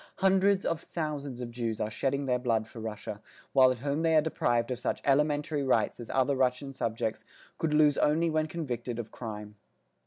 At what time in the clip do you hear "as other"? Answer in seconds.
5.99-6.35